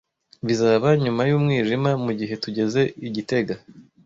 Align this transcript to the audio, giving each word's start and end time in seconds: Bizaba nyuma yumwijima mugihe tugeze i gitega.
Bizaba 0.47 0.87
nyuma 1.03 1.21
yumwijima 1.29 1.91
mugihe 2.05 2.33
tugeze 2.43 2.81
i 3.07 3.09
gitega. 3.15 3.53